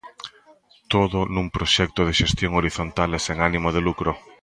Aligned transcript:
Todo 0.93 1.19
nun 1.33 1.47
proxecto 1.57 2.01
de 2.07 2.17
xestión 2.19 2.51
horizontal 2.59 3.09
e 3.17 3.19
sen 3.25 3.37
ánimo 3.49 3.69
de 3.75 3.81
lucro. 3.87 4.11